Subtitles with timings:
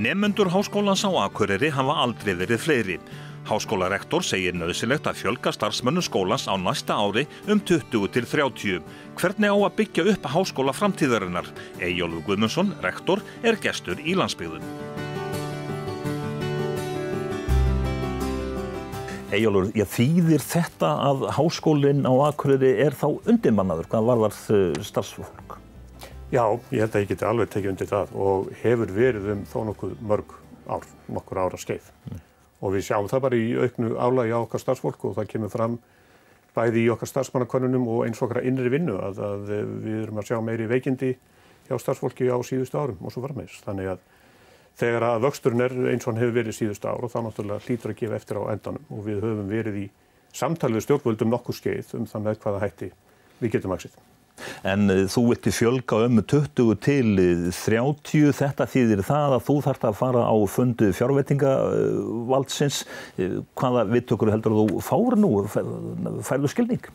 [0.00, 2.94] Nefnendur háskólans á Akureyri hafa aldrei verið fleiri.
[3.44, 8.80] Háskólarektor segir nöðsilegt að fjölga starfsmönnu skólans á næsta ári um 20 til 30.
[9.20, 11.52] Hvernig á að byggja upp háskóla framtíðarinnar?
[11.84, 14.64] Eyjólfur Guðmundsson, rektor, er gestur í landsbyggðum.
[19.36, 25.49] Eyjólfur, ég þýðir þetta að háskólinn á Akureyri er þá undirmannaður, hvað var þar starfsfólk?
[26.30, 29.56] Já, ég held að ég geti alveg tekið undir það og hefur verið um þó
[29.66, 30.34] nokkuð mörg
[30.70, 31.88] ár, nokkur ára skeið.
[32.06, 32.20] Mm.
[32.60, 35.74] Og við sjáum það bara í auknu álagi á okkar starfsfólk og það kemur fram
[36.54, 39.50] bæði í okkar starfsmannakonunum og eins okkar innri vinnu að, að
[39.82, 41.10] við erum að sjá meiri veikindi
[41.66, 43.56] hjá starfsfólki á síðustu árum og svo varmeins.
[43.64, 44.04] Þannig að
[44.80, 47.94] þegar að vöxturinn er eins og hann hefur verið síðustu ár og þá náttúrulega hlýtur
[47.94, 49.88] að gefa eftir á endanum og við höfum verið í
[50.30, 52.92] samtalið stjórnvöldum nokkur skeið um það með hvaða hætti
[53.40, 53.98] við getum aksið.
[54.66, 57.20] En eh, þú vilti fjölga um 20 til
[57.54, 62.82] 30, þetta þýðir það að þú þarfst að fara á fundu fjárveitingavaldsins.
[63.16, 65.32] Eh, hvaða vittökur heldur þú fára nú?
[66.26, 66.90] Færðu skilning?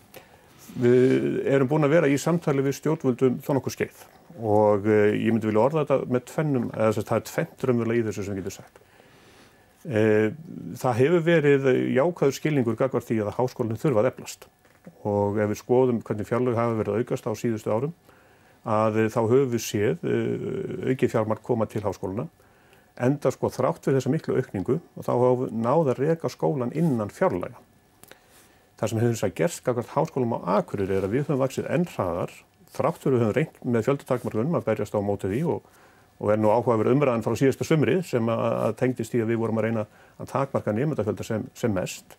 [0.76, 4.02] Við erum búin að vera í samtali við stjórnvöldum þó nokkuð skeið
[4.36, 8.08] og eh, ég myndi vilja orða þetta með tvennum, eða það er tvent raunverulega í
[8.10, 8.82] þessu sem getur sagt.
[9.86, 14.48] Það hefur verið jákvæður skilningur gagvar því að háskólinn þurfa að eflast
[15.04, 17.94] og ef við skoðum hvernig fjárlög hafa verið aukast á síðustu árum
[18.66, 22.28] að þá höfum við séð uh, aukið fjármark koma til háskóluna
[22.96, 27.12] enda sko þrátt fyrir þessa miklu aukningu og þá hafa náða að reyka skólan innan
[27.12, 27.60] fjárlega.
[28.80, 31.70] Það sem hefur þess að gerst kakart háskólum á Akureyri er að við höfum vaksið
[31.72, 32.34] enn hraðar
[32.76, 35.70] þrátt fyrir höfum reynd með fjöldutakmarkunum að berjast á mótið í og,
[36.20, 39.42] og er nú áhugaverð umræðan frá síðasta sömri sem að, að tengdist í að við
[39.44, 39.86] vorum að reyna
[40.20, 42.18] að takmarka nefndafjölda sem, sem mest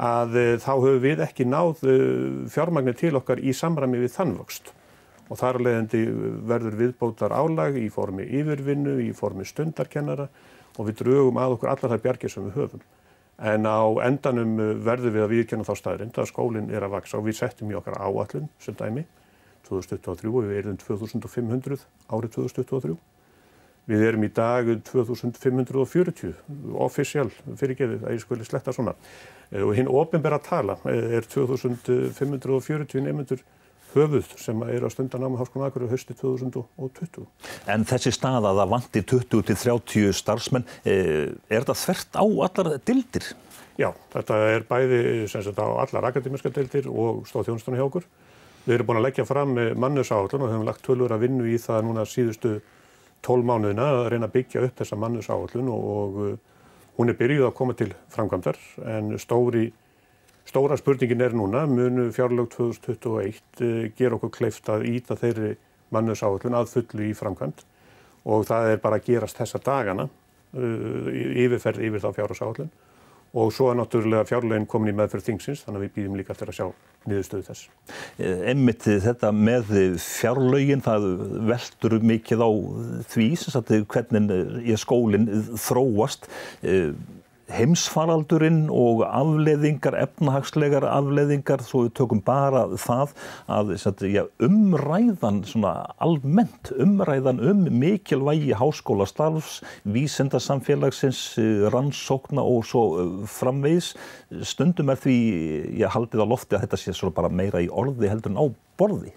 [0.00, 4.72] að eh, þá höfum við ekki náð eh, fjármagnir til okkar í samræmi við þannvöxt
[5.30, 6.00] og þar leðandi
[6.48, 10.26] verður viðbótar álag í formi yfirvinnu, í formi stundarkennara
[10.78, 12.82] og við drögum að okkur allar þær bjargir sem við höfum.
[13.40, 17.20] En á endanum eh, verður við að viðkenna þá staðrind að skólinn er að vaksa
[17.20, 19.04] og við settum í okkar áallun sem dæmi
[19.68, 22.96] 2023 og við erum 2500 árið 2023.
[23.90, 26.34] Við erum í dag 2540
[26.78, 27.26] official
[27.58, 28.94] fyrirgeðið að ég skuli sletta svona
[29.50, 33.42] eh, og hinn ofinbæra tala eh, er 2540 nefnendur
[33.90, 37.26] höfuð sem er á stundanáma Háskólan Akureyri hösti 2020.
[37.66, 43.32] En þessi stað að það vanti 20-30 starfsmenn, eh, er þetta þvert á allar dildir?
[43.80, 48.06] Já, þetta er bæði sagt, á allar akademiska dildir og stóð þjónustunni hjá okkur.
[48.68, 51.88] Við erum búin að leggja fram mannusállun og hefum lagt tölur að vinna í það
[51.88, 52.60] núna síðustu
[53.26, 56.34] 12 mánuðina að reyna að byggja upp þessa mannusáallun og, og uh,
[56.98, 58.60] hún er byrjuð að koma til framkvæmdar
[58.96, 59.66] en stóri,
[60.48, 65.54] stóra spurningin er núna, munu fjárlög 2021 uh, gera okkur kleift að íta þeirri
[65.94, 67.66] mannusáallun að fullu í framkvæmd?
[68.30, 72.72] Og það er bara að gerast þessa dagana uh, yfirferð yfir þá fjárlögsáallun
[73.32, 76.50] og svo er náttúrulega fjárleginn komin í meðferð þingsins þannig að við býðum líka eftir
[76.50, 76.66] að sjá
[77.10, 77.68] niðurstöðu þess.
[78.50, 79.70] Emmitt eh, þetta með
[80.04, 81.06] fjárleginn það
[81.50, 82.50] veldur mikið á
[83.14, 83.28] því
[83.94, 86.28] hvernig skólinn þróast
[86.66, 86.90] eh,
[87.54, 93.14] heimsfaraldurinn og afleðingar, efnahagslegar afleðingar, svo við tökum bara það
[93.50, 93.72] að
[94.10, 95.42] ja, umræðan
[95.98, 101.22] almennt, umræðan um mikilvægi háskólastarfs, vísendarsamfélagsins,
[101.74, 102.84] rannsókna og svo
[103.30, 103.94] framvegis,
[104.46, 105.18] stundum er því
[105.80, 108.46] ég haldið á lofti að þetta sé bara meira í orði heldur en á
[108.80, 109.12] borði.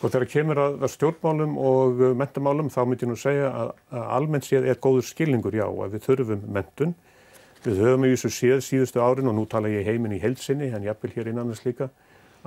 [0.00, 4.06] Sko þegar kemur að stjórnmálum og uh, mentamálum þá myndi ég nú segja að, að
[4.16, 6.94] almennt séð er góður skilningur já að við þurfum mentun.
[7.66, 10.88] Við höfum í þessu séð síðustu árin og nú tala ég heiminn í heilsinni en
[10.88, 11.90] jafnvel hér innanast líka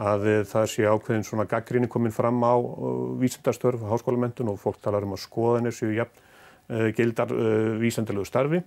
[0.01, 4.81] að uh, það sé ákveðin svona gaggrinni komin fram á uh, vísendastörf, háskólamentun og fólk
[4.81, 6.25] talar um að skoðanir séu jafn
[6.73, 8.65] uh, gildar uh, vísendalegu starfi.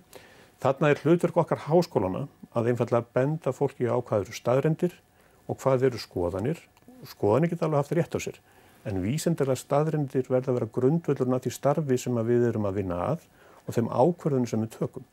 [0.63, 5.01] Þarna er hlutverk okkar háskólana að einfallega benda fólki á hvað eru staðrendir
[5.43, 6.69] og hvað eru skoðanir.
[7.03, 8.39] Skoðanir geta alveg haft rétt á sér
[8.87, 12.99] en vísendilega staðrindir verða að vera grundvöldurinn að því starfi sem við erum að vinna
[13.11, 13.25] að
[13.67, 15.07] og þeim ákverðunum sem við tökum.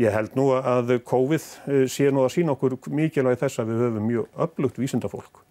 [0.00, 3.82] Ég held nú að COVID eh, sé nú að sína okkur mikilvægi þess að við
[3.84, 5.44] höfum mjög öflugt vísendafólk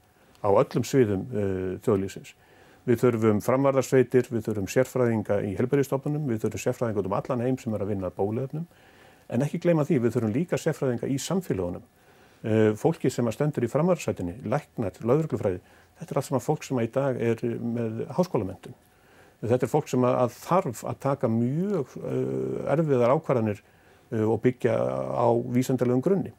[0.43, 2.33] á öllum sviðum uh, þjóðlýsins.
[2.83, 7.75] Við þurfum framvarðarsveitir, við þurfum sérfræðinga í helbæriðstofnunum, við þurfum sérfræðinga um allan heim sem
[7.77, 8.65] er að vinna bólefnum,
[9.31, 11.85] en ekki gleyma því, við þurfum líka sérfræðinga í samfélagunum.
[12.43, 15.63] Uh, fólki sem að stendur í framvarðarsveitinni, læknat, löðurglufræði,
[15.99, 18.75] Þetta er allt saman fólk sem í dag er með háskólamöndun.
[19.43, 24.39] Þetta er fólk sem að, að þarf að taka mjög uh, erfiðar ákvarðanir uh, og
[24.45, 26.31] byggja á vísendalegum grunni.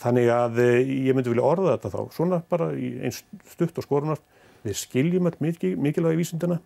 [0.00, 4.24] Þannig að uh, ég myndi vilja orða þetta þá, svona bara einn stutt og skorunart,
[4.64, 6.62] við skiljum allt mikilvægi vísendana,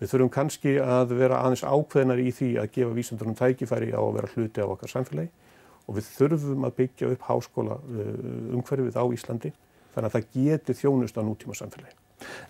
[0.00, 4.14] Við þurfum kannski að vera aðeins ákveðnar í því að gefa vísendunum tækifæri á að
[4.16, 5.28] vera hluti af okkar samfélagi
[5.84, 7.76] og við þurfum að byggja upp háskóla
[8.56, 9.50] umhverfið á Íslandi
[9.94, 11.96] þannig að það geti þjónust á nútíma samfélagi.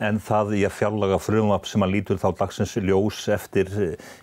[0.02, 3.70] En það í að fjarlaga frumvap sem að lítur þá dagsins ljós eftir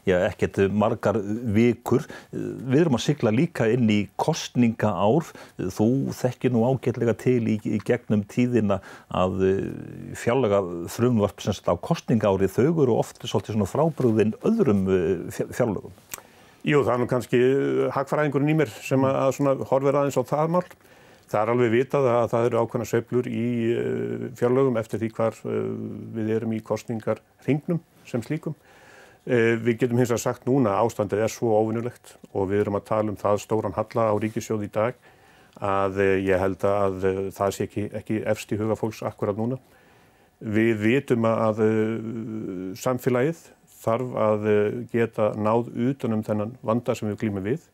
[0.07, 1.19] já, ekkert margar
[1.55, 2.07] vikur.
[2.31, 5.29] Við erum að sigla líka inn í kostninga ár.
[5.57, 9.45] Þú þekkir nú ágætlega til í, í gegnum tíðina að
[10.19, 10.63] fjarlaga
[10.93, 14.83] frumvap sem sagt á kostninga ári þau eru ofta svolítið svona frábrúðin öðrum
[15.31, 15.95] fjarlagum.
[16.67, 17.39] Jú, það er nú kannski
[17.95, 20.67] hagfræðingurinn í mér sem að horfir aðeins á það mál.
[21.27, 25.35] Það er alveg vitað að það eru ákveðna sveiflur í eh, fjárlögum eftir því hvar
[25.43, 25.65] eh,
[26.15, 28.55] við erum í kostningar hringnum sem slíkum.
[29.27, 32.79] Eh, við getum hins að sagt núna að ástandið er svo óvinnulegt og við erum
[32.79, 35.01] að tala um það stóran halla á ríkisjóð í dag
[35.57, 39.57] að ég held að það sé ekki, ekki efst í huga fólks akkurat núna.
[40.37, 41.63] Við vitum að
[42.77, 43.39] samfélagið
[43.81, 44.45] þarf að
[44.93, 47.65] geta náð utanum þennan vanda sem við glýmum við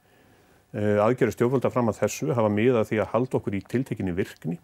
[0.74, 4.56] Eh, aðgerið stjórnvalda fram að þessu hafa miðað því að halda okkur í tiltekinni virkni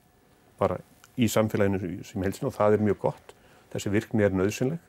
[0.57, 0.79] bara
[1.19, 3.33] í samfélaginu sem helsinu og það er mjög gott.
[3.69, 4.79] Þessi virkni er nöðsynleg.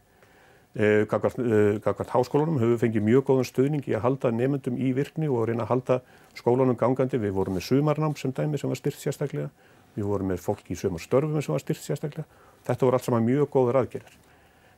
[0.80, 5.28] Eh, Gagvart eh, háskólanum höfum fengið mjög góðan stöðning í að halda nefndum í virkni
[5.28, 6.00] og reyna að halda
[6.38, 7.20] skólanum gangandi.
[7.20, 9.50] Við vorum með sumarnám sem dæmi sem var styrt sérstaklega.
[9.98, 12.44] Við vorum með fólk í sumarstörfum sem var styrt sérstaklega.
[12.64, 14.20] Þetta voru allt saman mjög góðar aðgerðir.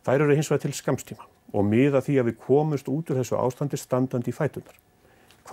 [0.03, 3.39] Það eru hins vegar til skamstíma og miða því að við komumst út úr þessu
[3.39, 4.81] ástandi standandi í fætunar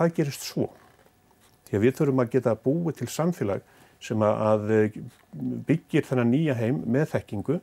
[0.00, 0.70] hvað gerist svo?
[1.70, 3.66] Því að við þurfum að geta búið til samfélag
[4.02, 4.98] sem að eh,
[5.68, 7.60] byggir þennan nýja heim með þekkingu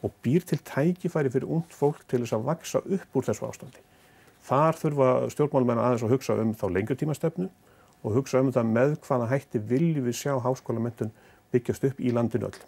[0.00, 3.82] og býr til tækifæri fyrir ungd fólk til þess að vaksa upp úr þessu ástandi.
[4.48, 7.50] Þar þurfa stjórnmálmenn aðeins að hugsa um þá lengjutímastefnu
[8.00, 11.12] og hugsa um þetta með hvaða hætti viljum við sjá háskólamöntun
[11.52, 12.62] byggjast upp í landinu öll.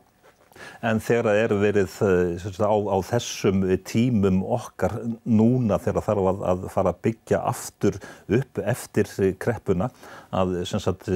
[0.85, 6.43] En þegar það er verið eh, á, á þessum tímum okkar núna þegar þarf að,
[6.55, 8.01] að fara að byggja aftur
[8.41, 9.93] upp eftir kreppuna
[10.33, 11.09] að sagt,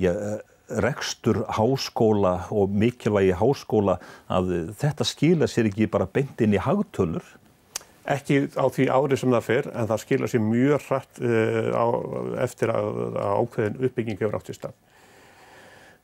[0.00, 0.14] ja,
[0.68, 3.98] rekstur háskóla og mikilvægi háskóla
[4.32, 7.24] að þetta skila sér ekki bara beint inn í hagtölur?
[8.04, 11.86] Ekki á því ári sem það fer en það skila sér mjög hratt uh, á,
[12.44, 14.74] eftir að, að ákveðin uppbygging hefur átt í stað.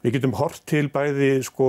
[0.01, 1.67] Við getum hort til bæði sko,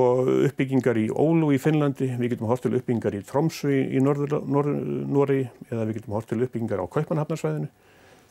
[0.47, 5.87] uppbyggingar í Ólu í Finnlandi, við getum hort til uppbyggingar í Tromsø í Norri eða
[5.89, 7.67] við getum hort til uppbyggingar á Kaupanhafnarsvæðinu.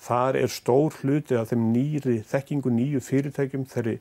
[0.00, 3.98] Þar er stór hluti af þeim nýri þekkingu, nýju fyrirtækjum, þeirri,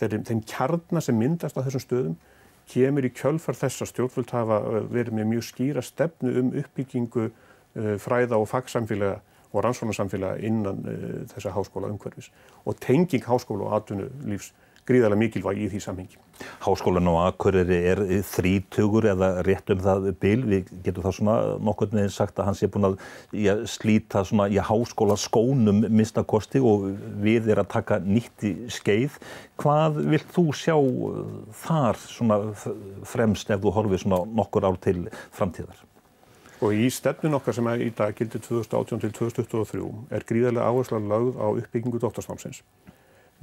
[0.00, 2.18] þeirri, þeim kjarnar sem myndast á þessum stöðum,
[2.66, 4.60] kemur í kjölfar þess að stjórnvöld hafa
[4.90, 9.22] verið með mjög skýra stefnu um uppbyggingu uh, fræða og fagsamfélaga
[9.52, 12.32] og rannsónarsamfélaga innan uh, þessa háskóla umhverfis
[12.66, 14.50] og tenging háskóla og atvinnulífs
[14.86, 16.18] gríðarlega mikilvæg í því samhengi.
[16.64, 20.36] Háskólan á Akureyri er þrítugur eða rétt um það byl.
[20.50, 22.98] Við getum þá svona nokkur með sagt að hans er búin að
[23.36, 26.90] ja, slíta svona í háskóla skónum minnstakosti og
[27.24, 29.18] við er að taka nýtt í skeið.
[29.60, 30.76] Hvað vilt þú sjá
[31.64, 32.40] þar svona
[33.08, 35.84] fremst ef þú horfið svona nokkur ár til framtíðar?
[36.64, 40.96] Og í stefnun okkar sem er í dag gildi 2018 til 2023 er gríðarlega áherslu
[40.96, 42.62] að lögð á uppbyggingu dóttarsnámsins.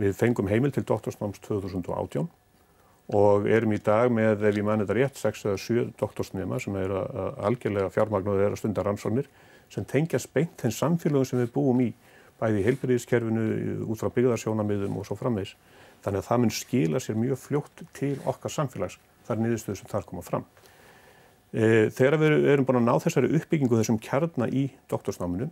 [0.01, 2.29] Við fengum heimil til doktorsnáms 2018
[3.13, 6.75] og erum í dag með, ef ég mann þetta rétt, 6 eða 7 doktorsnema sem
[6.79, 9.27] er að algjörlega fjármagnuð er að stunda rannsóknir
[9.73, 11.91] sem tengja spennt þenn samfélagum sem við búum í,
[12.39, 13.45] bæði í heilbyrðiskerfinu,
[13.89, 15.55] út frá byggðarsjónamiðum og svo framvegs.
[16.03, 18.97] Þannig að það mun skila sér mjög fljótt til okkar samfélags,
[19.27, 20.47] þar niðurstöðu sem þar koma fram.
[21.53, 25.49] E, þegar við erum búin að ná þessari uppbyggingu þessum kjarna í doktorsnáminu,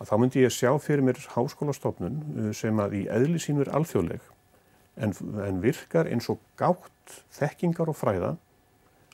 [0.00, 3.72] að þá myndi ég sjá fyrir mér háskólastofnun uh, sem að í eðli sínu er
[3.76, 4.28] alþjóðleg
[5.00, 5.14] en,
[5.44, 8.34] en virkar eins og gátt þekkingar og fræða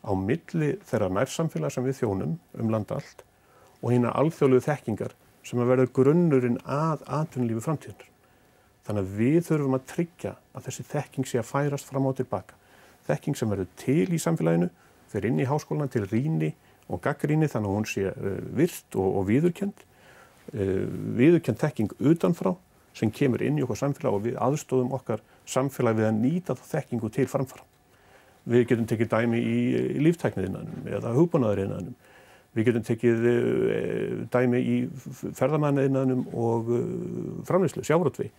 [0.07, 3.25] á milli þeirra nærsamfélag sem við þjónum um landa allt
[3.83, 5.17] og hérna alþjóðlegu þekkingar
[5.47, 8.13] sem að verða grunnurinn að atvinnulífi framtíðunar.
[8.87, 12.57] Þannig að við þurfum að tryggja að þessi þekking sé að færast fram á tilbaka.
[13.07, 14.69] Þekking sem verður til í samfélaginu,
[15.11, 16.53] fyrir inn í háskólan til ríni
[16.91, 19.96] og gaggríni þannig að hún sé uh, virt og, og viðurkjönd Eh,
[20.53, 22.55] viðurkjönd þekking utanfrá
[22.97, 27.11] sem kemur inn í okkar samfélag og við aðstofum okkar samfélag við að nýta þekkingu
[27.13, 27.65] til framfara.
[28.47, 29.57] Við getum tekið dæmi í,
[29.99, 31.97] í líftækniðinanum eða hugbúnaðurinnanum.
[32.57, 33.39] Við getum tekið e,
[34.33, 34.77] dæmi í
[35.37, 36.83] ferðamanniðinanum og e,
[37.49, 38.31] framleyslu, sjávröldvi.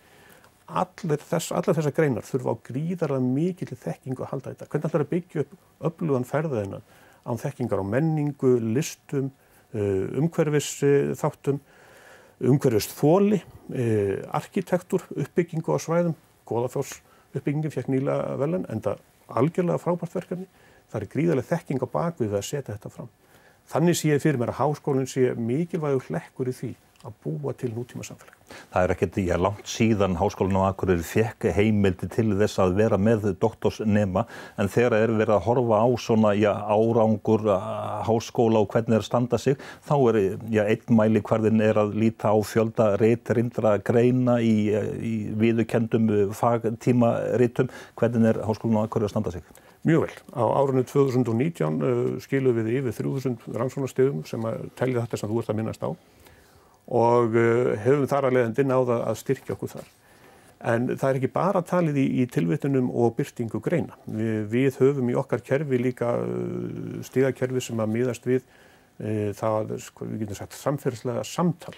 [0.68, 4.70] Allir, þess, allir þessar greinar þurfa á gríðarlega mikill þekkingu að halda þetta.
[4.72, 5.54] Hvernig ætlar að byggja upp
[5.90, 6.88] öflugan ferðaðinnan
[7.28, 9.30] án þekkingar á menningu, listum,
[9.68, 10.78] umhverfis
[11.20, 11.60] þáttum
[12.40, 13.42] umhverjast þóli,
[13.74, 16.16] eh, arkitektur, uppbyggingu á svæðum,
[16.48, 17.00] Góðafjórs
[17.34, 20.46] uppbyggingin fekk nýla velin, en það algjörlega frábært verkefni.
[20.88, 23.08] Það er gríðarlega þekking á bakvið að setja þetta fram.
[23.68, 26.70] Þannig sé ég fyrir mér að háskólinn sé mikilvægur hlekkur í því
[27.06, 28.34] að búa til nútíma samfélag.
[28.72, 32.74] Það er ekkert, ég er langt síðan Háskólinn á Akureyri fekk heimildi til þess að
[32.80, 34.24] vera með doktorsnema
[34.58, 37.46] en þegar er verið að horfa á svona já, árangur
[38.08, 41.94] háskóla og hvernig er að standa sig þá er já, einn mæli hverðin er að
[42.02, 49.14] líta á fjölda reytrindra greina í, í viðukendum fagtímarítum hvernig er Háskólinn á Akureyri að
[49.14, 49.46] standa sig?
[49.86, 50.14] Mjög vel.
[50.34, 55.44] Á árunni 2019 uh, skilum við yfir 3000 rannsónastegum sem að telja þetta sem þú
[55.44, 55.94] ert að minnast á
[56.88, 59.90] og uh, hefum þar að leiðandi náða að styrkja okkur þar.
[60.68, 63.94] En það er ekki bara talið í, í tilvittunum og byrtingu greina.
[64.10, 68.42] Vi, við höfum í okkar kerfi líka uh, stíðakerfi sem að miðast við
[68.98, 71.74] e, það, sko, við getum sagt, samferðslega samtal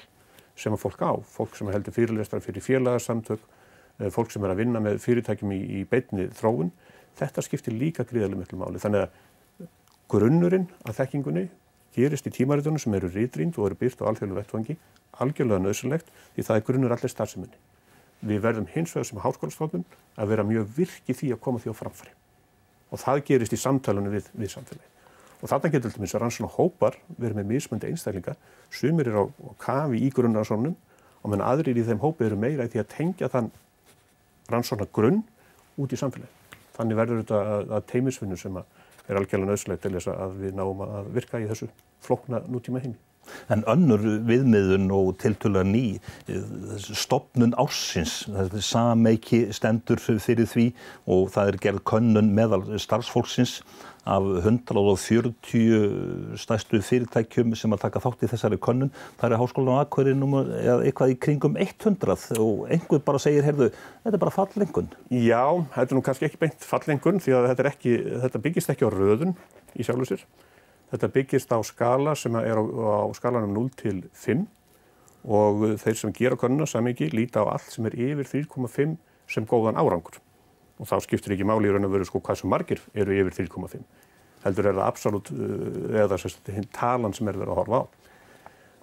[0.59, 1.13] sem að fólk á.
[1.35, 3.43] Fólk sem heldur fyrirlestra fyrir félagarsamtök,
[3.99, 6.73] e, fólk sem er að vinna með fyrirtækjum í, í beitni þróun.
[7.21, 8.81] Þetta skiptir líka gríðarlega miklu máli.
[8.83, 9.69] Þannig að
[10.11, 11.47] grunnurinn að þekkingunni
[11.97, 14.77] gerist í tímaritunum sem eru rýtrýnd og eru byrt á alþjóðlu vettvangi
[15.21, 17.59] algjörlega nöðsynlegt því það er grunnur allir starfseminni.
[18.21, 21.81] Við verðum hins vegar sem háskólastofnun að vera mjög virki því að koma því á
[21.81, 22.17] framfæri
[22.91, 24.89] og það gerist í samtalenu við, við samfélagi.
[25.41, 28.35] Og þarna getur til minnst að rannsóna hópar verið með mismöndi einstaklinga,
[28.75, 30.75] sumir er á, á kafi í grunnrannsónunum
[31.23, 33.53] og menn aðrir í þeim hópi eru meira í því að tengja þann
[34.51, 35.23] rannsóna grunn
[35.79, 36.35] út í samfélagi.
[36.77, 38.80] Þannig verður þetta að, að teimisvinnu sem að
[39.11, 41.71] er algjörlega nöðslega til þess að við náum að virka í þessu
[42.05, 42.99] flokna nútíma heimi.
[43.53, 46.01] En önnur viðmiðun og tiltöla ný,
[46.81, 48.25] stopnun ársins,
[48.65, 50.67] sameiki stendur fyrir því
[51.11, 53.61] og það er gerð könnun meðal starfsfólksins
[54.09, 58.93] af 140 stæstu fyrirtækjum sem að taka þátt í þessari könnun.
[59.21, 63.69] Það er háskólan á Akverðinum eða eitthvað í kringum 100 og einhver bara segir, heyrðu,
[64.05, 64.89] þetta er bara fallengun.
[65.13, 68.89] Já, þetta er nú kannski ekki beint fallengun því að þetta, ekki, þetta byggist ekki
[68.89, 69.37] á röðun
[69.77, 70.25] í sjálfsir.
[70.91, 74.49] Þetta byggist á skala sem er á, á skalanum 0 til 5
[75.29, 78.97] og þeir sem gera konuna samingi líta á allt sem er yfir 3,5
[79.29, 80.17] sem góðan árangur.
[80.81, 83.37] Og þá skiptir ekki máli í raun og veru sko hvað sem margir eru yfir
[83.45, 83.85] 3,5.
[84.47, 87.85] Heldur er það absolutt eh, eða sérst talan sem er verið að horfa á.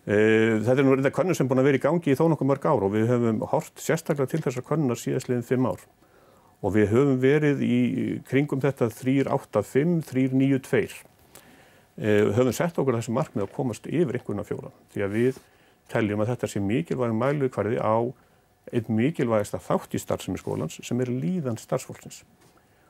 [0.08, 2.52] Eh, þetta er nú reynda konun sem búin að vera í gangi í þó nokkuð
[2.54, 5.86] mörg ár og við höfum hort sérstaklega til þessar konunar síðastliðin 5 ár.
[6.62, 7.82] Og við höfum verið í
[8.30, 11.06] kringum þetta 385, 392
[11.98, 15.38] Eh, höfum sett okkur þessi markmið að komast yfir einhverjum af fjóran því að við
[15.90, 17.98] teljum að þetta sé mikilvægum mæluðkvarði á
[18.74, 22.24] einn mikilvægasta þátt í starfsemi skólans sem er líðan starfsfólksins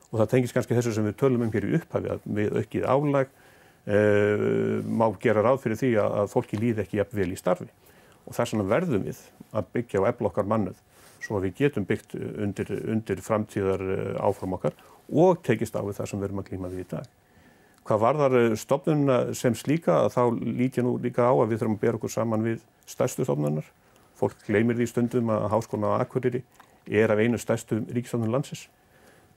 [0.08, 2.88] og það tengis kannski þessu sem við tölum um hér í upphafi að við aukið
[2.88, 3.32] álæg
[3.84, 3.98] e,
[4.88, 7.68] má gera ráð fyrir því að, að fólki líði ekki jafn vel í starfi
[8.24, 9.20] og þess vegna verðum við
[9.56, 10.80] að byggja á eflokkar mannuð
[11.24, 14.76] svo að við getum byggt undir, undir framtíðar eh, áform okkar
[15.08, 17.08] og tekist á við það sem við erum að klíma við í dag.
[17.88, 21.78] Hvað varðar eh, stofnununa sem slíka þá lít ég nú líka á að við þurfum
[21.78, 23.66] að bera okkur saman við stærstu stofnunar.
[24.18, 26.42] Fólk gleymir því stundum að Háskólan á Akureyri
[26.88, 28.66] er af einu stærstu ríkistofnun landsins.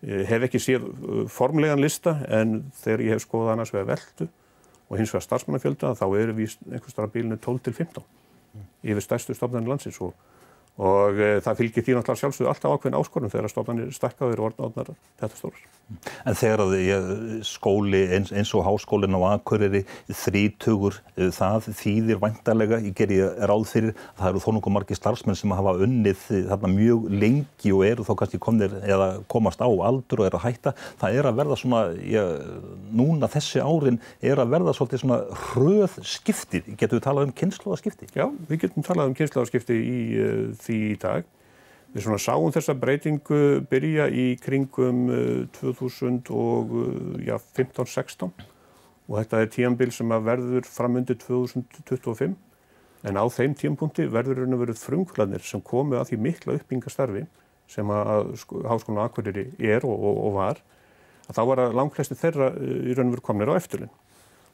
[0.01, 4.27] Ég hef ekki séð eh, formlegan lista en þegar ég hef skoðað annars vegar veldu
[4.89, 8.07] og hins vegar starfsmannafjölda þá eru við einhverstara bílinu 12 til 15
[8.83, 10.15] yfir stærstu stofnunum landsins og
[10.79, 14.91] og e, það fylgir því náttúrulega sjálfsögðu alltaf ákveðin áskorun þegar stofnarnir stakkaður og orðnáðnar
[15.19, 15.65] þetta stórar.
[16.23, 17.09] En þegar að
[17.43, 23.41] skóli eins, eins og háskólinn á Akureyri þrítugur e, það þýðir vantarlega, ég ger ég
[23.51, 27.85] ráð fyrir það eru þó nokkuð margi starfsmenn sem hafa unnið þarna mjög lengi og
[27.89, 31.41] eru þá kannski komnir eða komast á aldur og eru að hætta, það er að
[31.41, 32.47] verða svona ég,
[32.95, 35.19] núna þessi árin er að verða svolítið svona
[35.51, 38.11] hröð skipti, getur við talað um kynnslóðaskipti?
[38.15, 41.23] Já, við getum talað um kynnslóðaskipti í uh, því í dag.
[41.91, 44.99] Við svona sáum þessa breytingu byrja í kringum
[45.57, 48.31] 2015-16 uh,
[49.11, 52.37] og þetta er tíambil sem verður framundi 2025
[53.09, 57.23] en á þeim tíampunkti verður raun og veruð frumkvæðanir sem komu að því mikla uppbyggingastarfi
[57.71, 58.35] sem að
[58.67, 60.57] Háskólan Akureyri er og, og, og var
[61.27, 63.93] að þá var að langklæsti þeirra uh, í raun og veru kominir á eftirlinn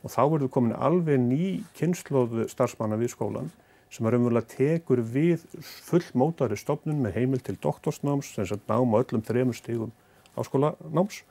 [0.02, 1.44] og þá verður komin alveg ný
[1.78, 3.50] kynnslóð starfsmanna við skólan
[3.94, 5.44] sem að raunverulega tekur við
[5.88, 9.94] fullmótari stofnun með heimil til doktorsnáms, sem að náma öllum þremur stígum
[10.38, 11.22] áskólanáms.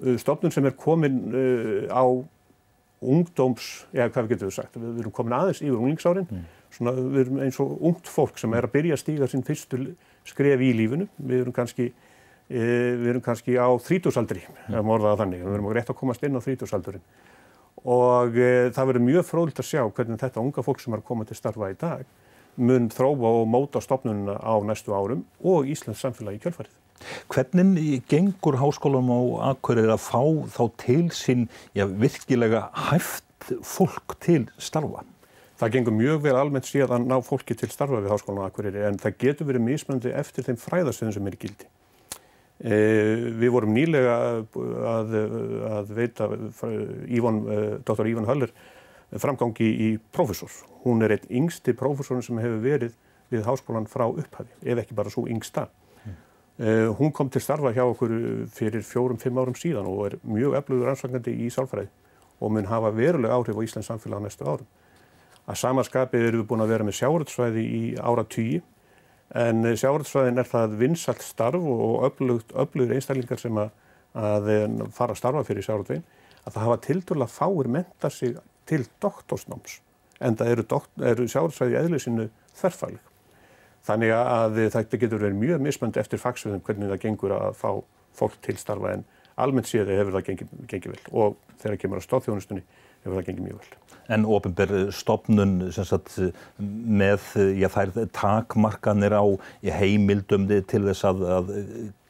[0.00, 2.04] Uh, stofnun sem er komin uh, á
[3.04, 6.46] ungdóms, eða hvað við getum við sagt, við erum komin aðeins yfir unglingsárin, mm.
[6.72, 9.80] svona við erum eins og ungt fólk sem er að byrja að stíga sín fyrstu
[10.24, 11.90] skref í lífinu, við erum kannski,
[12.48, 14.70] e, við erum kannski á þrítúsaldri, mm.
[14.70, 17.04] ef maður orðaða þannig, við erum rétt að komast inn á þrítúsaldurinn
[17.82, 21.08] og e, það verður mjög fróðilegt að sjá hvernig þetta unga fólk sem er að
[21.08, 22.04] koma til starfa í dag
[22.56, 26.76] mun þrófa og móta stopnununa á næstu árum og Íslands samfélagi í kjölfarið.
[27.32, 30.22] Hvernig gengur háskólanum á Akureyri að fá
[30.54, 35.02] þá til sín já, virkilega hæft fólk til starfa?
[35.58, 38.86] Það gengur mjög vel almennt síðan að ná fólki til starfa við Háskólan á Akureyri
[38.86, 41.68] en það getur verið mismöndi eftir þeim fræðastöðum sem er gildi.
[42.62, 42.76] E,
[43.34, 44.14] við vorum nýlega
[44.86, 45.14] að,
[45.74, 46.28] að veita
[47.10, 47.40] Ívon,
[47.82, 48.06] Dr.
[48.12, 48.52] Ívon Höller
[49.20, 50.50] framgangi í prófessor.
[50.84, 52.94] Hún er einn yngsti prófessorinn sem hefur verið
[53.32, 55.66] við Háskólan frá upphafi, ef ekki bara svo yngsta.
[56.04, 56.16] Mm.
[56.98, 58.14] Hún kom til starfa hjá okkur
[58.54, 61.90] fyrir fjórum-fimm árum síðan og er mjög eflugur ansvangandi í sálfræði
[62.42, 64.68] og mun hafa veruleg áhrif á Íslands samfélag á næstu árum.
[65.44, 68.62] Að samanskapið eru við búin að vera með sjáuröldsvæði í ára tíu
[69.32, 73.72] en sjáuröldsvæðin er það vinsalt starf og öflugur einstaklingar sem að,
[74.14, 74.50] að
[74.94, 76.04] fara að starfa fyrir sjáuröldsvæðin
[76.44, 78.36] að það hafa tildurlega fáir menta sig
[78.68, 79.80] til doktorsnáms
[80.20, 80.66] en það eru,
[81.10, 83.02] eru sjáuröldsvæði í eðlisinu þerfælig.
[83.84, 87.70] Þannig að þetta getur verið mjög mismönd eftir fagsviðum hvernig það gengur að fá
[88.16, 89.04] fólk til starfa en
[89.40, 92.62] almennt séð hefur það gengið, gengið vel og þegar kemur að stóðþjónustunni
[93.04, 93.80] hefur það gengið mjög vel
[94.12, 96.18] en ofinber stopnun sagt,
[96.60, 97.22] með
[97.56, 97.68] já,
[98.12, 99.24] takmarkanir á
[99.78, 101.54] heimildum til þess að, að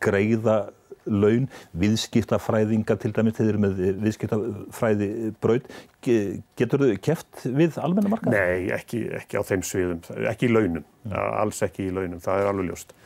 [0.02, 0.56] greiða
[1.04, 5.08] laun, viðskiptafræðinga til dæmis, þeir eru með viðskiptafræði
[5.42, 5.66] braud.
[6.04, 8.32] Getur þau keft við almenna marka?
[8.32, 11.18] Nei, ekki, ekki á þeim sviðum, ekki í launum, mm.
[11.42, 12.96] alls ekki í launum, það er alveg ljóst.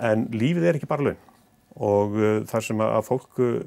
[0.00, 1.20] En lífið er ekki bara laun
[1.72, 3.60] og uh, það sem að fólk uh,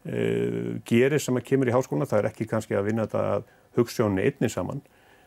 [0.00, 4.22] gerir sem að kemur í háskóla, það er ekki kannski að vinna þetta að hugssjóninni
[4.24, 4.80] einni saman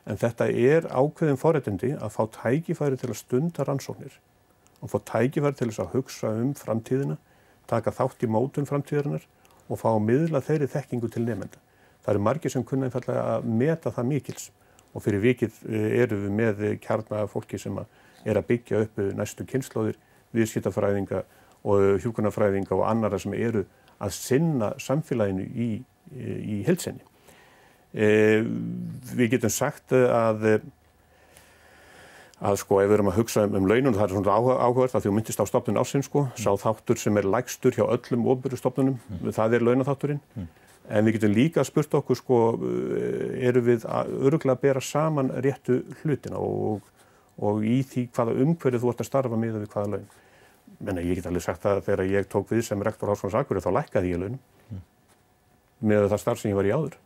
[0.10, 4.18] en þetta er ákveðin forrættindi að fá tækifæri til að stunda rannsóknir
[4.84, 7.20] og fá tækifæri til þess að hugsa um framtíðina,
[7.70, 9.28] taka þátt í mótun framtíðarinnar
[9.70, 11.62] og fá að miðla þeirri þekkingu til nefnda.
[12.04, 14.50] Það eru margir sem kunna einfallega að meta það mikils
[14.92, 19.48] og fyrir vikið eh, eru við með kjarnaða fólki sem er að byggja upp næstu
[19.48, 19.96] kynnslóðir,
[20.36, 21.24] viðskiptafræðinga
[21.64, 23.64] og hjúkunarfræðinga og annara sem eru
[24.02, 25.70] að sinna samfélaginu í,
[26.14, 27.04] í hilsenni.
[27.94, 28.08] E,
[29.14, 30.64] við getum sagt að
[32.44, 35.06] að sko ef við erum að hugsa um, um launum það er svona áhugavert að
[35.06, 36.42] því að myndist á stopnun ásinn sko, mm.
[36.44, 39.30] sá þáttur sem er lægstur hjá öllum ofbyrju stopnunum, mm.
[39.38, 40.50] það er launathátturinn mm.
[40.98, 42.40] en við getum líka spurt okkur sko
[43.40, 46.84] eru við öruglega að bera saman réttu hlutina og,
[47.40, 50.12] og í því hvaða umhverju þú ætti að starfa með við hvaða laun
[50.84, 53.72] menna ég get alveg sagt að þegar ég tók við sem rektor Háskólands Akureyri þá
[53.78, 54.84] lækkaði ég launum mm.
[55.90, 57.00] með það starf sem ég var í áður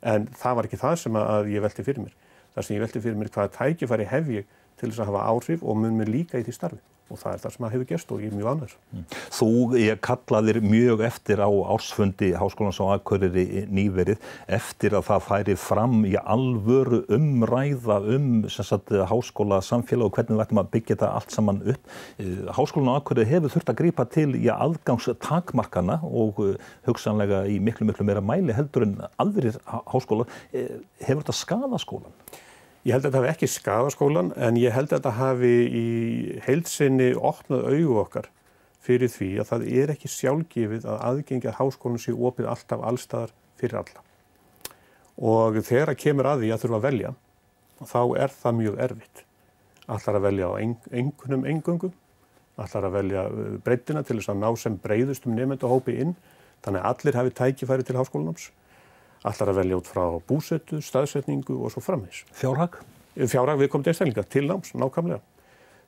[0.00, 2.14] en það var ekki það sem að ég velti fyrir mér.
[2.54, 5.66] Það sem ég velti fyrir mér hvaða tækifæri hef ég til þess að hafa áhrif
[5.66, 8.12] og mun mér líka í því starfi og það er það sem að hefur gerst
[8.14, 8.74] og ég er mjög annars.
[8.94, 9.04] Mm.
[9.34, 9.48] Þú,
[9.80, 14.26] ég kallaðir mjög eftir á ársfundi Háskólans á Akureyri nýverið
[14.58, 20.44] eftir að það færi fram í alvöru umræða um sagt, háskóla samfélag og hvernig við
[20.44, 21.90] ættum að byggja þetta allt saman upp.
[22.22, 27.58] Eh, Háskólan á Akureyri hefur þurft að grípa til í aðgangstakmarkana og eh, hugsanlega í
[27.62, 30.28] miklu, miklu meira mæli heldur en aðrir háskóla.
[30.54, 32.14] Eh, hefur þetta skada skólan?
[32.80, 35.88] Ég held að þetta hafi ekki skada skólan en ég held að þetta hafi í
[36.46, 38.28] heilsinni opnað auðu okkar
[38.80, 43.82] fyrir því að það er ekki sjálfgefið að aðgengja háskólan sé opið alltaf allstaðar fyrir
[43.82, 44.04] alla.
[45.20, 47.10] Og þegar að kemur að því að þurfa að velja,
[47.90, 49.22] þá er það mjög erfitt.
[49.90, 51.92] Allar að velja á engunum engungum,
[52.60, 56.16] allar að velja uh, breytina til þess að ná sem breyðustum nefndahópi inn,
[56.64, 58.48] þannig að allir hafi tækifæri til háskólanáms
[59.26, 62.24] allar að velja út frá búsettu, staðsetningu og svo framvegs.
[62.36, 62.80] Fjárhag?
[63.16, 65.20] Fjárhag við komum til einstaklinga, til náms, nákvæmlega.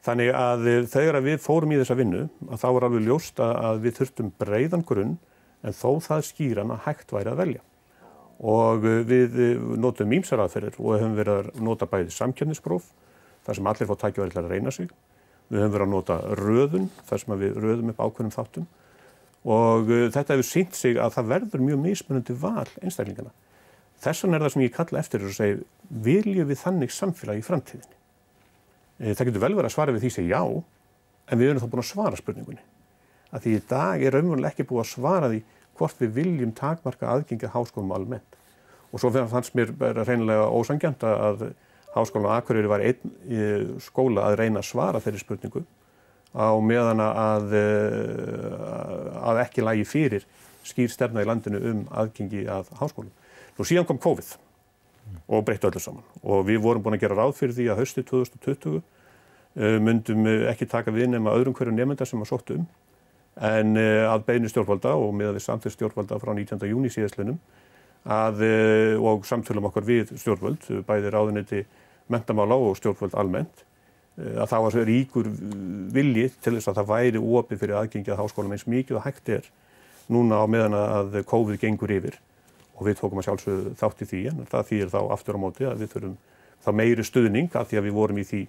[0.03, 4.01] Þannig að þegar við fórum í þessa vinnu, að þá er alveg ljóst að við
[4.01, 5.13] þurftum breyðan grunn
[5.63, 7.63] en þó það skýran að hægt væri að velja.
[8.43, 9.39] Og við
[9.79, 12.89] notum ímsar aðferðir og hefum verið að nota bæði samkjörnispróf,
[13.47, 14.91] þar sem allir fá tækjaværi til að reyna sig.
[15.53, 18.67] Við hefum verið að nota röðun, þar sem við röðum upp ákveðnum þáttum
[19.43, 23.33] og uh, þetta hefur sínt sig að það verður mjög mismunandi val einstaklingana.
[24.03, 25.59] Þessan er það sem ég kalla eftir og segi,
[26.03, 27.99] viljum við þannig samfélag í framtíðinni?
[28.99, 30.41] E, það getur vel verið að svara við því að já,
[31.31, 32.65] en við erum þá búin að svara spurningunni.
[33.31, 35.39] Að því í dag er raunverulega ekki búin að svara því
[35.79, 38.41] hvort við viljum takmarka aðgengið háskólum almennt.
[38.91, 39.71] Og svo fannst mér
[40.03, 41.47] reynilega ósangjant að
[41.95, 43.47] háskólum Akureyri var einn e,
[43.87, 45.63] skóla að reyna að svara þeirri spurningu
[46.33, 50.25] á meðan að, eh, að ekki lægi fyrir
[50.65, 53.13] skýr stefna í landinu um aðgengi að háskólum.
[53.59, 54.37] Nú síðan kom COVID
[55.29, 58.05] og breytti öllu saman og við vorum búin að gera ráð fyrir því að höstu
[58.09, 58.79] 2020
[59.57, 62.67] eh, myndum ekki taka við nema öðrum hverju nefnda sem að sóttu um
[63.37, 66.65] en eh, að beinu stjórnvalda og með að við samtidig stjórnvalda frá 19.
[66.71, 67.41] júni síðastlunum
[68.03, 68.41] að,
[68.99, 71.61] og samtölum okkar við stjórnvald, bæði ráðuniti
[72.11, 73.72] mentamála og stjórnvald almennt Eh,
[74.19, 75.29] að það var ríkur
[75.95, 79.31] vilji til þess að það væri opið fyrir aðgengi að háskólum eins mikið og hægt
[79.33, 79.49] er
[80.13, 82.19] núna á meðan að COVID gengur yfir.
[82.77, 85.69] Og við tókum að sjálfsögðu þátt í því en það þýðir þá aftur á móti
[85.69, 86.19] að við þurfum
[86.63, 88.43] þá meiri stuðning að því að við vorum í, því,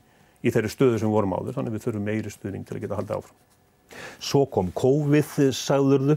[0.43, 2.84] í þeirri stöðu sem við vorum áður þannig að við þurfum meiri stuðning til að
[2.84, 3.41] geta haldið áfram.
[4.23, 6.15] Svo kom COVID, sagðurðu,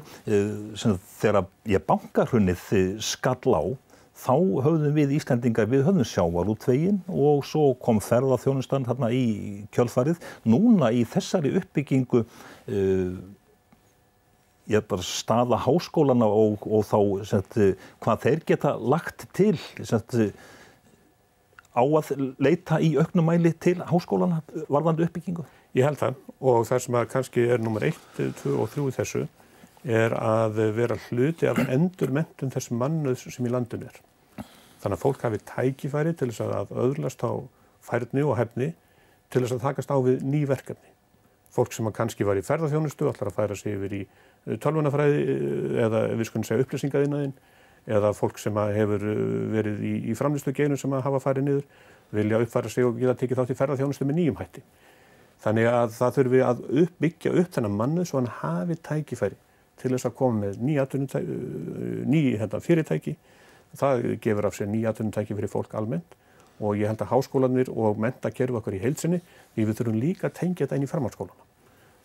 [1.21, 2.63] þegar ég bankarhunnið
[3.05, 3.63] skall á
[4.17, 9.25] þá höfðum við Íslandingar, við höfðum sjávar út veginn og svo kom ferðarþjónustan hérna í
[9.77, 10.21] kjölfarið.
[10.49, 13.17] Núna í þessari uppbyggingu uh,
[14.67, 16.99] ég er bara staða háskólana og, og þá
[17.29, 17.59] set,
[18.03, 19.55] hvað þeir geta lagt til
[19.87, 20.17] set,
[21.77, 25.47] á að leita í auknumæli til háskólana varðandi uppbyggingu?
[25.77, 28.01] Ég held það og það sem að kannski er nummer 1,
[28.43, 29.27] 2 og 3 í þessu
[29.87, 34.01] er að vera hluti af endur mentum þessum mannuð sem í landun er.
[34.83, 37.31] Þannig að fólk hafi tækifæri til þess að öðlast á
[37.87, 38.73] færni og hefni
[39.31, 40.91] til þess að takast á við ný verkefni.
[41.55, 45.79] Fólk sem kannski var í ferðarþjónustu ætlar að færa sig yfir í eh, tölvunafræði eh,
[45.87, 47.37] eða við skulum segja upplýsingaðinaðinn
[47.97, 49.23] eða fólk sem hefur eh,
[49.55, 51.65] verið í, í framlýslu geinu sem hafa farið niður
[52.15, 54.67] vilja uppfæra sig og geta tekið þátt í ferðarþjónustu með nýjum hætti.
[55.47, 59.39] Þannig að það þurfi að uppbyggja upp þennan mannu svo hann hafi tækifæri
[59.81, 60.77] til þess að koma með ný,
[62.07, 63.17] ný hérna, fyrirtæki
[63.77, 66.17] það gefur af sér nýjatunumtæki fyrir fólk almennt
[66.61, 69.21] og ég held að háskólanir og mentakerfi okkar í heilsinni
[69.57, 71.45] við þurfum líka að tengja þetta inn í framhaldsskólana.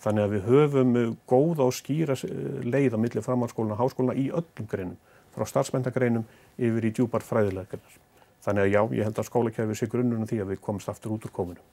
[0.02, 0.96] Þannig að við höfum
[1.30, 2.18] góða og skýra
[2.66, 4.98] leið á milli framhaldsskólana og háskólana í öllum greinum,
[5.32, 6.26] frá starfsmentagreinum
[6.58, 8.00] yfir í djúpar fræðilegarnar.
[8.42, 11.28] Þannig að já, ég held að skólakerfi sé grunnuna því að við komumst aftur út
[11.30, 11.64] úr kominu.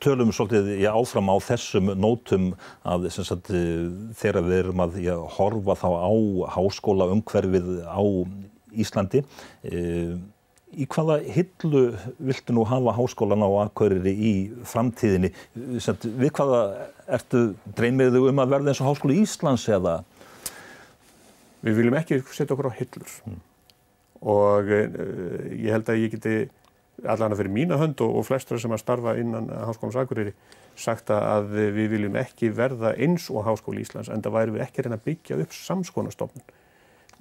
[0.00, 2.52] Tölum svolítið já, áfram á þessum nótum
[2.86, 3.50] að sagt,
[4.20, 6.12] þegar við erum að já, horfa þá á
[6.56, 8.00] háskóla umhverfið á
[8.76, 9.22] Íslandi.
[9.66, 10.16] Eh,
[10.76, 11.82] í hvaða hillu
[12.18, 14.34] viltu nú hafa háskólan á Akureyri í
[14.66, 15.30] framtíðinni?
[15.54, 16.60] Við hvaða
[17.16, 17.42] ertu
[17.78, 20.00] dreymið þau um að verða eins og háskóli Íslands eða?
[21.64, 23.40] Við viljum ekki setja okkur á hillur mm.
[24.34, 24.92] og uh,
[25.54, 26.36] ég held að ég geti
[27.04, 30.32] allan að fyrir mína hönd og, og flestra sem að starfa innan háskólans Akureyri
[30.76, 34.84] sagt að við viljum ekki verða eins og háskóli Íslands en það væri við ekki
[34.84, 36.46] reyna að byggja upp samskonastofnun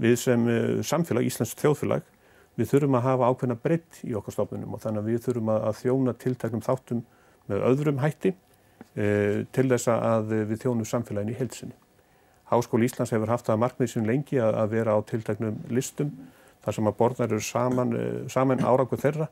[0.01, 2.03] við sem uh, samfélag, Íslands þjóðfélag,
[2.59, 5.79] við þurfum að hafa ákveðna breytt í okkar stofnunum og þannig að við þurfum að,
[5.81, 7.01] þjóna tiltaknum þáttum
[7.51, 11.75] með öðrum hætti uh, til þess að við þjónum samfélagin í heilsinni.
[12.51, 16.11] Háskóli Íslands hefur haft það markmið sem lengi að, að vera á tiltaknum listum
[16.65, 19.29] þar sem að borðnar eru saman, uh, saman áraku þeirra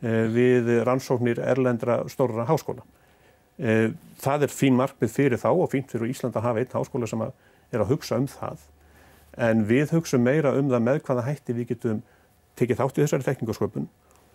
[0.00, 2.84] við rannsóknir erlendra stóra háskóla.
[3.58, 7.24] Það er fín markmið fyrir þá og fínt fyrir Ísland að hafa einn háskóla sem
[7.26, 8.62] er að hugsa um það
[9.38, 12.02] en við hugsaum meira um það með hvaða hætti við getum
[12.58, 13.88] tekið þátt í þessari tekníkasköpun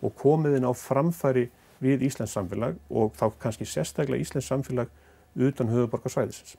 [0.04, 1.50] og komið inn á framfæri
[1.84, 4.92] við Íslands samfélag og þá kannski sérstaklega Íslands samfélag
[5.36, 6.56] utan höfuborgarsvæðisins.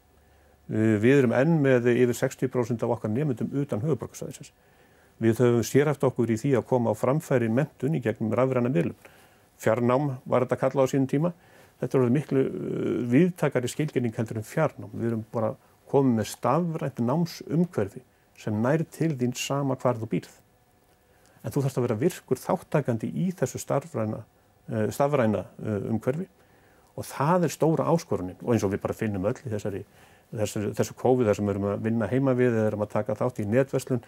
[0.69, 4.53] Við erum enn með yfir 60% af okkar nefndum utan höfuborgarsvæðisins.
[5.23, 8.97] Við höfum sérhæft okkur í því að koma á framfæri mentun í gegnum rafræna miðlum.
[9.63, 11.31] Fjarnám var þetta kallað á sínum tíma.
[11.83, 14.93] Þetta er miklu uh, viðtakari skilginning heldur en fjarnám.
[14.93, 15.55] Við erum bara
[15.91, 18.03] komið með stafrænt námsumhverfi
[18.41, 20.33] sem nær til þín sama hvar þú býrð.
[21.45, 24.25] En þú þarfst að vera virkur þáttakandi í þessu stafræna,
[24.73, 26.27] uh, stafræna uh, umhverfi
[26.95, 29.83] og það er stóra áskorunin og eins og við bara finnum öll í þessari,
[30.31, 33.17] þessari, þessu kófið þar sem við erum að vinna heima við eða erum að taka
[33.19, 34.03] þátt í netverslun.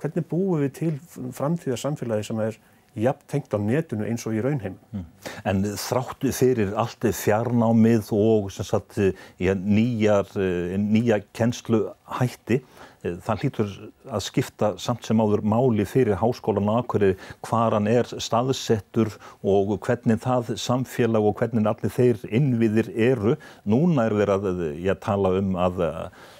[0.00, 0.92] Hvernig búum við til
[1.36, 2.60] framtíða samfélagi sem er
[2.98, 4.76] jafn tengt á netinu eins og í raunheim.
[4.90, 5.04] Mm.
[5.46, 8.98] En þráttu fyrir allt fjarnámið og sagt,
[9.38, 11.84] ja, nýjar, eh, nýja kennslu
[12.18, 12.60] hætti
[13.00, 13.70] Eh, það hlýtur
[14.12, 19.72] að skipta samt sem áður máli fyrir háskólan á Akureyri hvar hann er staðsettur og
[19.86, 23.36] hvernig það samfélag og hvernig allir þeir innviðir eru.
[23.64, 25.80] Núna er verið að ég tala um að,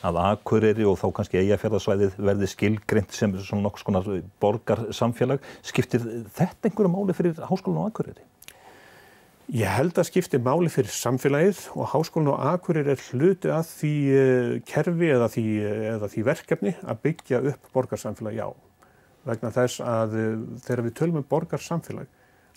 [0.04, 4.10] að Akureyri og þá kannski eigafjörðarsvæðið verði skilgreynd sem svona nokks konar
[4.44, 5.40] borgarsamfélag.
[5.64, 6.04] Skiptir
[6.36, 8.29] þetta einhverju máli fyrir háskólan á Akureyri?
[9.50, 13.90] Ég held að skipti máli fyrir samfélagið og háskólinu og Akurir er hluti að því
[14.14, 15.44] uh, kerfi eða því,
[15.90, 18.46] eða því verkefni að byggja upp borgarsamfélag já.
[19.26, 20.28] Vegna þess að uh,
[20.62, 22.06] þegar við tölum um borgarsamfélag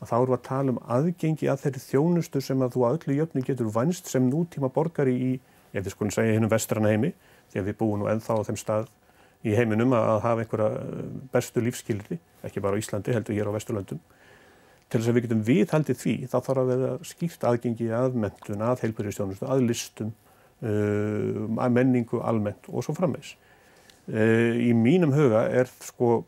[0.04, 3.20] að þá eru að tala um aðgengi að þeirri þjónustu sem að þú að öllu
[3.24, 5.36] jöfni getur vannst sem nútíma borgari í,
[5.74, 7.16] ég við skulum segja hennum vestrana heimi,
[7.50, 8.92] því að við búum nú ennþá á þeim stað
[9.42, 10.70] í heiminum að hafa einhverja
[11.34, 14.04] bestu lífskilri, ekki bara á Íslandi heldur hér á Vesturlöndum
[14.94, 18.62] til þess að við getum viðhaldið því þá þarf að vera skýrt aðgengi að mentun,
[18.62, 20.12] að heilbyrjastjónustu, að listum,
[20.62, 23.32] uh, að menningu almennt og svo framvegs.
[24.06, 26.20] Uh, í mínum huga er sko,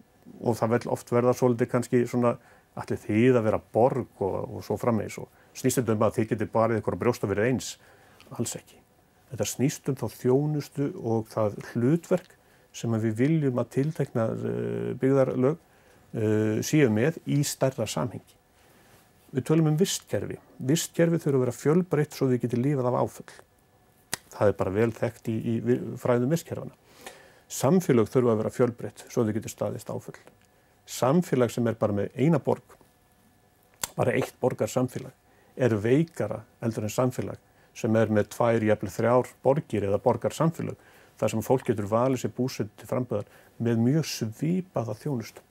[0.41, 2.33] og það vel oft verða svolítið kannski svona
[2.75, 6.49] allir þið að vera borg og, og svo framvegs og snýstum um að þið getur
[6.55, 7.75] bara eitthvað brjóst að vera eins,
[8.33, 8.79] alls ekki.
[9.29, 12.33] Þetta snýstum þá þjónustu og það hlutverk
[12.75, 14.25] sem við viljum að tiltekna
[14.99, 15.61] byggðarlög
[16.65, 18.35] séu með í stærra samhengi.
[19.33, 20.37] Við tölum um vistkerfi.
[20.57, 23.35] Vistkerfi þurfa að vera fjölbreytt svo við getum lífað af áföll.
[24.35, 26.75] Það er bara vel þekkt í, í fræðum vistkerfana.
[27.51, 30.17] Samfélag þurfa að vera fjölbreytt svo við getum staðist áföll.
[30.85, 32.75] Samfélag sem er bara með eina borg,
[33.95, 35.13] bara eitt borgar samfélag,
[35.55, 37.39] er veikara eldur en samfélag
[37.75, 40.77] sem er með tvær, jæfnvel þrjár borgir eða borgar samfélag
[41.19, 43.29] þar sem fólk getur valið sér búsett til framböðar
[43.63, 45.41] með mjög svipaða þjónust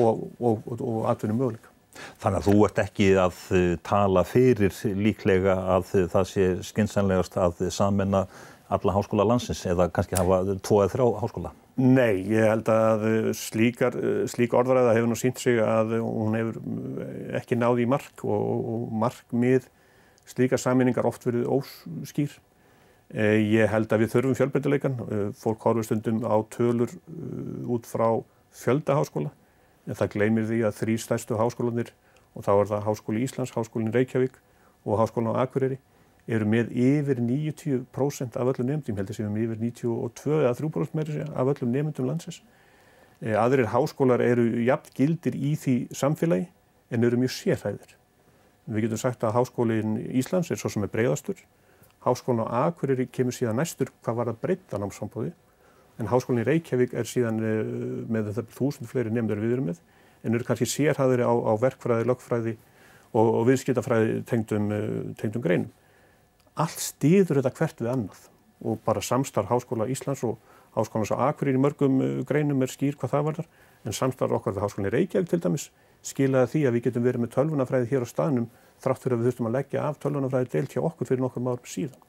[0.00, 1.73] og, og, og, og atvinnum möguleika.
[2.22, 7.66] Þannig að þú ert ekki að eh, tala fyrir líklega að það sé skynnsanlegast að
[7.74, 8.24] samenna
[8.74, 11.52] alla háskóla landsins eða kannski hafa tvo eða þrjá háskóla?
[11.74, 13.04] Nei, ég held að
[13.34, 13.96] slíkar,
[14.30, 16.60] slík orðræða hefur nú sínt sig að hún hefur
[17.34, 19.66] ekki náði í mark og markmið
[20.30, 22.36] slíkar saminningar oft verið óskýr.
[23.14, 25.00] Eh, ég held að við þurfum fjölbreytileikan.
[25.04, 26.94] Eh, fólk horfur stundum á tölur
[27.68, 28.08] út frá
[28.54, 29.34] fjöldaháskóla
[29.86, 31.92] en það gleymir því að þrý stærstu háskólanir
[32.34, 34.38] og þá er það Háskóli Íslands, Háskólin Reykjavík
[34.84, 35.78] og Háskólin á Akureyri
[36.26, 40.96] eru með yfir 90% af öllum nefndum, ég held að séum yfir 92 eða 3%
[40.96, 42.40] meiri af öllum nefndum landsins.
[43.20, 46.48] E, aðrir háskólar eru jafn gildir í því samfélagi
[46.90, 47.94] en eru mjög sérhæðir.
[48.64, 51.36] Við getum sagt að Háskólin Íslands er svo sem er breyðastur,
[52.04, 55.34] Háskólin á Akureyri kemur síðan næstur hvað var að breyta námsambóði
[56.00, 57.74] en Háskólinn í Reykjavík er síðan uh,
[58.10, 59.82] með þúsund fleiri nefndur við erum með
[60.24, 62.54] en eru kannski sérhæðri á, á verkfræði, lögfræði
[63.12, 65.70] og, og viðskiptafræði tengdum, uh, tengdum greinum.
[66.58, 68.26] Allt stýður þetta hvert við annað
[68.64, 70.38] og bara samstarf Háskóla Íslands og
[70.74, 73.50] Háskólans á Akureyri í mörgum uh, greinum er skýr hvað það varðar
[73.84, 75.68] en samstarf okkar við Háskólinn í Reykjavík til dæmis
[76.04, 78.50] skilaði því að við getum verið með tölvunafræði hér á staðnum
[78.82, 81.70] þrátt fyrir að við þurftum að leggja af tölvunafræði deilt hjá okkur fyrir nokkur árum
[81.70, 82.02] síðan.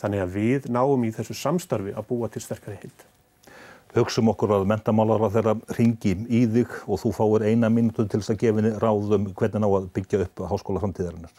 [0.00, 3.08] Þannig að við náum í þessu samstarfi að búa til sterkari heild
[3.96, 8.20] hugsum okkur að mentamálar að þeirra ringi í þig og þú fáir eina mínutu til
[8.20, 11.34] þess að gefinni ráðum hvernig ná að byggja upp háskóla framtíðarinnar.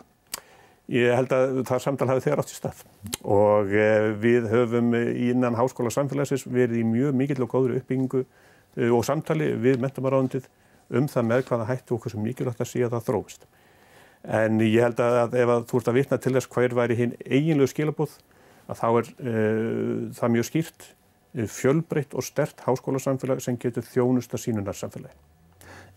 [0.93, 2.81] Ég held að það samtal hafi þegar átt í stað
[3.23, 8.91] og eh, við höfum innan háskóla samfélagsins verið í mjög mikill og góður uppbyggingu eh,
[8.91, 10.49] og samtali við mentamáraðundið
[10.93, 13.47] um það með hvaða hættu okkur sem mikilvægt að sé að það þróist.
[14.23, 17.15] En ég held að ef að þú ert að vitna til þess hver væri hinn
[17.23, 18.19] eiginlegu skilabóð
[18.67, 20.89] að þá er uh, það mjög skýrt
[21.33, 25.17] fjölbreytt og stert háskólasamfélag sem getur þjónusta sínunarsamfélagi.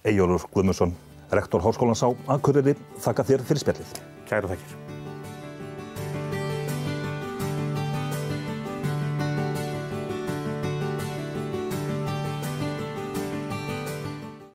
[0.06, 0.96] Ejjólfur Guðmundsson,
[1.28, 3.98] rektor Háskólans á Akureyri, þakka þér fyrir spjallið.
[4.30, 4.95] Kæra þakkir.